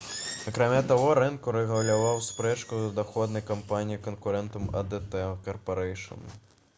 [0.51, 6.19] акрамя таго рынг урэгуляваў спрэчку з ахоўнай кампаніяй-канкурэнтам «адт карпарэйшн»